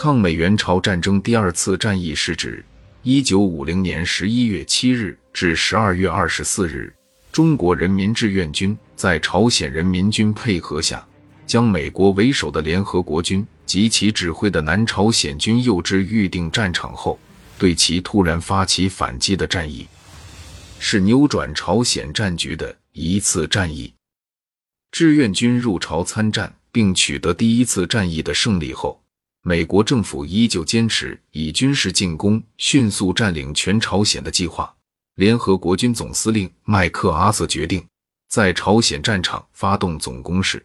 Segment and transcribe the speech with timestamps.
[0.00, 2.64] 抗美援朝战争第二次战役是指
[3.02, 6.94] 一九五零年十一月七日至十二月二十四日，
[7.32, 11.04] 中国人民志愿军在朝鲜人民军配合下，
[11.48, 17.18] 将美国为首的联合国军及其指挥的南朝鲜军诱至预定战场后，
[17.58, 19.84] 对其突然发起反击的战役，
[20.78, 23.92] 是扭转朝鲜战局的一次战役。
[24.92, 29.02] 志愿军入朝参战并取得第一次战役的胜利后。
[29.42, 34.74] 美国政府依旧坚持以军事进攻迅速占领全朝鲜的计划。
[35.14, 37.84] 联合国军总司令麦克阿瑟决定
[38.28, 40.64] 在朝鲜战场发动总攻势。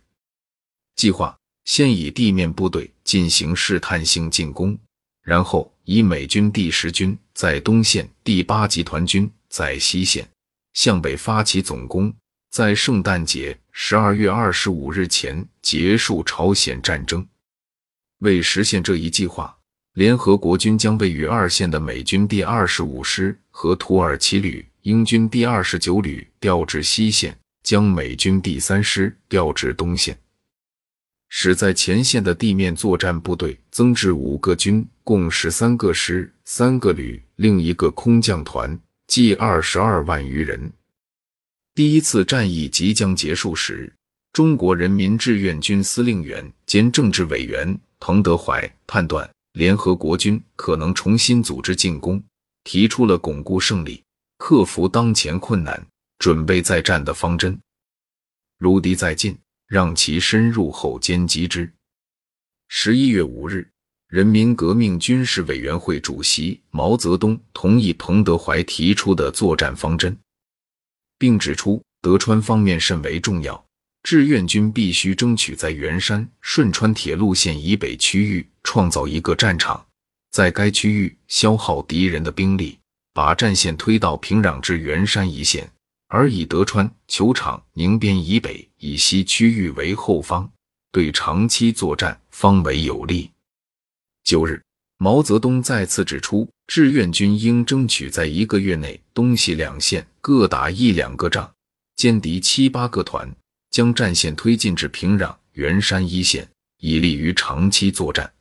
[0.95, 4.77] 计划先以地面部队进行试探性进攻，
[5.23, 10.27] 然后以美军第十军在东线、第八集团军在西线
[10.73, 12.13] 向北发起总攻，
[12.51, 17.25] 在圣诞节十二月二十五日前结束朝鲜战争。
[18.23, 19.53] 为实现这一计划，
[19.95, 30.17] 联合国军将位于二线的美军第二十五师和土耳其旅、英军第二十九旅调至西线，将美军第三师调至东线，
[31.27, 40.71] 使在前线的地面作战部队增至五个军，共十三个师、三个旅，另一个空降团，计二十二万余人。
[41.75, 43.91] 第一次战役即将结束时，
[44.31, 47.77] 中国人民志愿军司令员兼政治委员。
[48.05, 52.21] 彭德怀判断联合国军可能重新组织进攻，
[52.65, 54.03] 提出了巩固胜利、
[54.37, 55.87] 克服当前困难、
[56.19, 57.57] 准备再战的方针。
[58.57, 59.37] 如敌在进，
[59.67, 61.71] 让其深入后歼击之。
[62.67, 63.65] 十一月五日，
[64.09, 70.17] 人民革命军事委员会主席毛泽东同意彭德怀提出的作战方针，
[71.17, 73.65] 并指出德川方面甚为重要。
[74.03, 79.83] 志愿军必须争取在元山、顺川铁路线以北区域创造一个战场，
[80.29, 82.77] 在该区域消耗敌人的兵力，
[83.13, 85.71] 把战线推到平壤至元山一线，
[86.09, 90.51] 而以德川球场、宁边以北、以西区域为后方，
[90.91, 93.31] 对长期作战方为有利。
[94.25, 94.61] 九日，
[94.97, 101.49] 毛泽东再次指出，志愿军应争取在一个月内东西两线各打一两个仗，
[101.97, 103.33] 歼敌七八个团。
[103.73, 106.47] 将战线推进至平壤、元山一线，
[106.77, 108.31] 以利于长期作战。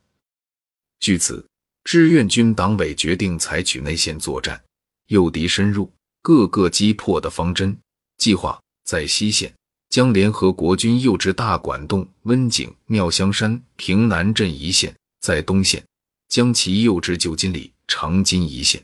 [0.99, 1.43] 据此，
[1.83, 4.63] 志愿军党委决定采取内线作战、
[5.07, 7.75] 诱敌深入、各个击破的方针
[8.19, 8.61] 计划。
[8.85, 9.51] 在西线，
[9.89, 15.83] 将联合国军诱至大管洞、温井、妙香山、平南镇一线；在东线，
[16.27, 18.83] 将其诱至旧金里、长津一线，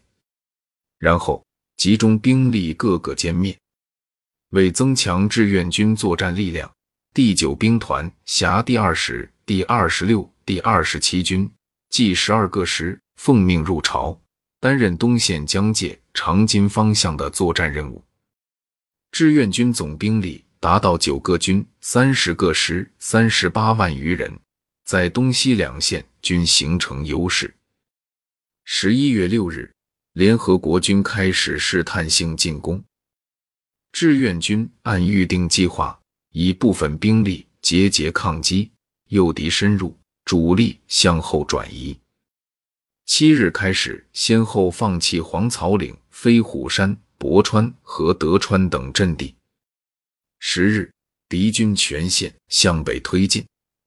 [0.97, 1.45] 然后
[1.77, 3.55] 集中兵力，各个歼灭。
[4.49, 6.71] 为增强志愿军作战力量，
[7.13, 11.49] 第九兵团辖第二十、第二十六、第二十七军，
[11.89, 14.19] 计十二个师，奉命入朝，
[14.59, 18.03] 担任东线江界、长津方向的作战任务。
[19.11, 24.39] 志愿军总兵力达到九个军、三十个师、三十八万余人，
[24.83, 27.53] 在东西两线均形成优势。
[28.63, 29.71] 十一月六日，
[30.13, 32.83] 联合国军开始试探性进攻。
[33.91, 35.99] 志愿军按预定计划，
[36.31, 38.71] 以部分兵力节节抗击，
[39.07, 41.97] 诱敌深入，主力向后转移。
[43.05, 49.35] 七日开始，先后放弃黄草岭、飞虎山、博川和德川等阵地。
[50.37, 50.91] 十日，
[51.27, 53.43] 敌军全线向北推进，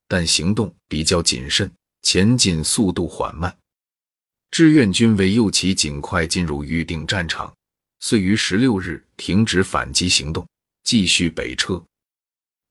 [0.07, 1.71] 但行动比较谨慎，
[2.01, 3.57] 前进速度缓慢。
[4.51, 7.51] 志愿军为诱其尽快进入预定战场。
[8.05, 10.45] 遂于十六日停止反击行动，
[10.83, 11.81] 继续北撤。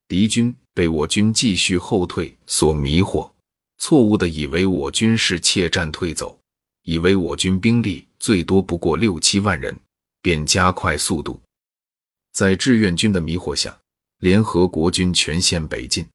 [0.06, 3.32] 敌军被我军继续后退所迷惑，
[3.78, 6.38] 错误的以为我军是怯战退走，
[6.82, 9.74] 以为我军兵力最多不过六七万人，
[10.20, 11.40] 便加快速度。
[12.34, 13.74] 在志愿军的迷惑下，
[14.18, 16.06] 联合国军全线北进。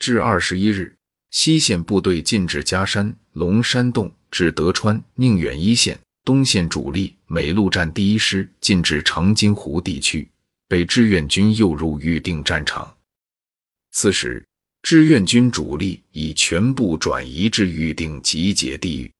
[0.00, 0.96] 至二十一日，
[1.30, 5.96] 西线部队进至嘉山、龙山洞，至德川、宁远一线。
[6.26, 10.28] 东线主力美陆战第一师进至长津湖地区，
[10.66, 12.92] 被志愿军诱入预定战场。
[13.92, 14.44] 此时，
[14.82, 19.12] 志愿军主力已全部转移至预定集结地域。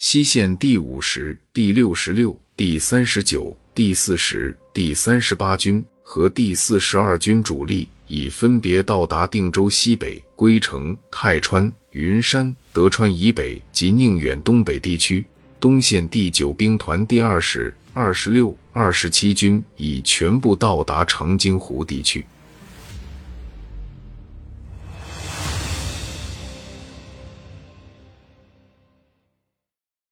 [0.00, 15.24] 西线第五十、第六十六、第三十九、第四十、第三十八军和第四十二军主力已分别到达定州西北、龟城、泰川、云山、德川以北及宁远东北地区。
[15.60, 22.24] 东线第九兵团第二十二、十六、二十七军已全部到达长津湖地区。